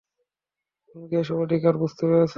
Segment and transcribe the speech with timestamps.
[0.89, 2.29] তুমি কি এসব অধিকার বুঝতে পেরেছ?